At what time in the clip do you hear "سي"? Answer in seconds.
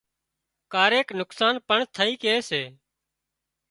2.49-2.63